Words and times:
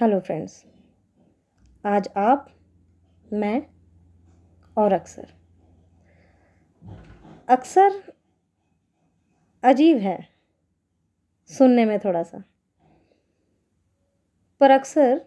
Hello 0.00 0.20
friends, 0.20 0.64
आज 1.86 2.08
आप, 2.16 2.46
मैं 3.32 3.62
और 4.76 4.92
अक्सर। 4.92 5.26
अक्सर 7.48 8.14
अजीब 9.64 9.98
है 9.98 10.28
सुनने 11.50 11.84
में 11.84 11.98
थोड़ा 11.98 12.22
सा, 12.22 12.42
पर 14.60 14.70
अक्सर 14.70 15.20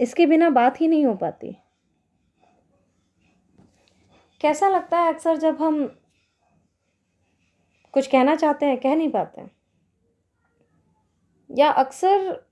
इसके 0.00 0.26
बिना 0.26 0.50
बात 0.50 0.80
ही 0.80 0.88
नहीं 0.88 1.06
हो 1.06 1.14
पाती। 1.14 1.56
कैसा 4.40 4.68
लगता 4.68 5.00
है 5.00 5.12
अक्सर 5.12 5.36
जब 5.36 5.62
हम 5.62 5.86
कुछ 7.94 8.06
कहना 8.06 8.36
चाहते 8.36 8.66
हैं, 8.66 8.80
कह 8.80 8.94
नहीं 8.94 9.10
पाते? 9.10 9.40
हैं 9.40 9.50
या 11.50 11.70
अक्सर 11.70 12.49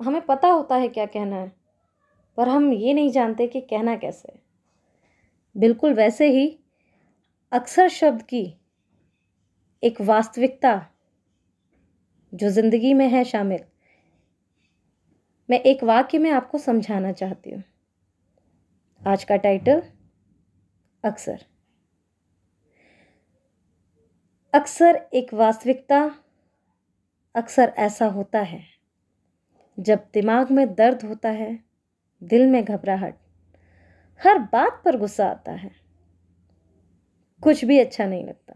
हमें 0.00 0.20
पता 0.20 0.48
होता 0.48 0.76
है 0.76 0.88
क्या 0.88 1.06
कहना 1.06 1.36
है, 1.36 1.52
पर 2.38 2.48
हम 2.48 2.72
ये 2.72 2.92
नहीं 2.94 3.10
जानते 3.10 3.46
कि 3.46 3.60
कहना 3.62 3.96
कैसे 3.96 4.38
बिल्कुल 5.56 5.94
वैसे 5.94 6.28
ही 6.30 6.46
अक्सर 7.52 7.88
शब्द 7.88 8.22
की 8.24 8.42
एक 9.82 10.00
वास्तविकता 10.00 10.74
जो 12.32 12.50
ज़िंदगी 12.50 12.92
में 12.94 13.08
है 13.08 13.24
शामिल। 13.24 13.64
मैं 15.48 15.60
एक 15.60 15.84
वाक्य 15.84 16.18
में 16.18 16.30
आपको 16.30 16.58
समझाना 16.58 17.12
चाहती 17.12 17.50
हूँ। 17.50 17.62
आज 19.02 19.24
का 19.24 19.36
टाइटल, 19.36 19.82
अक्सर। 21.04 21.44
अक्सर 24.54 24.96
एक 25.14 25.34
वास्तविकता, 25.34 26.04
अक्सर 27.34 27.72
ऐसा 27.78 28.06
होता 28.06 28.40
है। 28.40 28.75
जब 29.78 30.06
दिमाग 30.14 30.50
में 30.50 30.74
दर्द 30.74 31.04
होता 31.04 31.28
है, 31.28 31.64
दिल 32.22 32.46
में 32.46 32.64
घबराहट, 32.64 33.14
हर 34.22 34.38
बात 34.38 34.82
पर 34.84 34.96
गुस्सा 34.96 35.26
आता 35.26 35.52
है। 35.52 35.70
कुछ 37.42 37.64
भी 37.64 37.78
अच्छा 37.78 38.06
नहीं 38.06 38.24
लगता। 38.24 38.54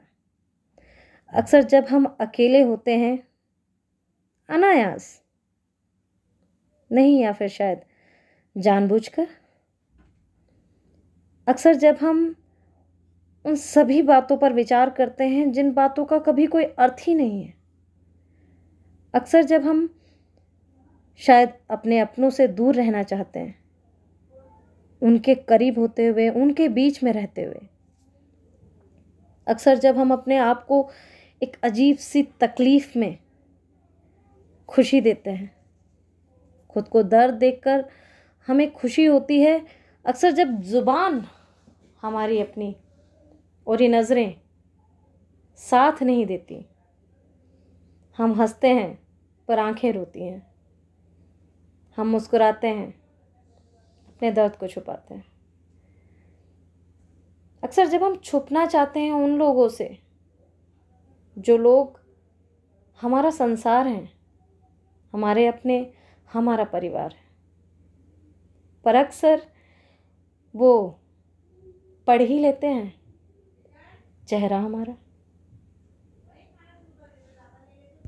अक्सर 1.32 1.62
जब 1.62 1.84
हम 1.84 2.16
अकेले 2.20 2.62
होते 2.62 2.96
हैं, 2.98 3.28
अनायास 4.48 5.22
नहीं 6.92 7.20
या 7.20 7.32
फिर 7.32 7.48
शायद 7.48 7.80
जानबूझकर, 8.56 9.26
अक्सर 11.46 11.74
जब 11.74 11.96
हम 11.96 12.36
उन 13.44 13.54
सभी 13.54 14.02
बातों 14.02 14.36
पर 14.36 14.52
विचार 14.52 14.90
करते 14.90 15.28
हैं, 15.28 15.52
जिन 15.52 15.72
बातों 15.72 16.04
का 16.04 16.18
कभी 16.18 16.46
कोई 16.46 16.64
अर्थ 16.64 16.96
ही 17.00 17.14
नहीं 17.14 17.44
है। 17.44 17.54
अक्सर 19.14 19.42
जब 19.42 19.62
हम 19.62 19.99
शायद 21.20 21.52
अपने 21.70 21.98
अपनों 21.98 22.30
से 22.30 22.48
दूर 22.48 22.74
रहना 22.74 23.02
चाहते 23.02 23.38
हैं। 23.38 23.58
उनके 25.02 25.34
करीब 25.34 25.78
होते 25.78 26.06
हुए, 26.06 26.28
उनके 26.28 26.68
बीच 26.68 27.02
में 27.02 27.12
रहते 27.12 27.42
हुए। 27.42 27.68
अक्सर 29.46 29.78
जब 29.78 29.98
हम 29.98 30.12
अपने 30.12 30.36
आप 30.36 30.64
को 30.64 30.90
एक 31.42 31.56
अजीब 31.62 31.96
सी 31.96 32.22
तकलीफ़ 32.22 32.98
में 32.98 33.18
खुशी 34.68 35.00
देते 35.00 35.30
हैं, 35.30 35.56
खुद 36.68 36.88
को 36.88 37.02
दर्द 37.02 37.34
देखकर 37.34 37.84
हमें 38.48 38.72
खुशी 38.72 39.04
होती 39.04 39.40
है। 39.40 39.66
अक्सर 40.06 40.30
जब 40.30 40.60
ज़ुबान 40.62 41.26
हमारी 42.02 42.40
अपनी 42.40 42.76
और 43.66 43.82
ये 43.82 43.88
नज़रें 43.88 44.40
साथ 45.56 46.02
नहीं 46.02 46.26
देती, 46.26 46.66
हम 48.18 48.32
हँसते 48.32 48.68
हैं 48.68 48.98
पर 49.48 49.58
आँखें 49.58 49.92
रोती 49.92 50.26
हैं। 50.26 50.49
हम 51.96 52.06
मुस्कुराते 52.06 52.68
हैं, 52.68 53.00
अपने 54.08 54.32
दर्द 54.32 54.56
को 54.56 54.68
छुपाते 54.68 55.14
हैं। 55.14 55.24
अक्सर 57.64 57.86
जब 57.86 58.02
हम 58.02 58.16
छुपना 58.16 58.66
चाहते 58.66 59.00
हैं 59.00 59.12
उन 59.12 59.38
लोगों 59.38 59.68
से, 59.68 59.98
जो 61.38 61.56
लोग 61.56 62.00
हमारा 63.00 63.30
संसार 63.30 63.86
हैं, 63.86 64.12
हमारे 65.12 65.46
अपने, 65.46 65.92
हमारा 66.32 66.64
परिवार 66.64 67.12
है। 67.12 67.28
पर 68.84 68.94
अक्सर 68.94 69.46
वो 70.56 71.00
पढ़ 72.06 72.22
ही 72.22 72.38
लेते 72.38 72.66
हैं, 72.66 73.00
चेहरा 74.28 74.58
हमारा। 74.58 74.96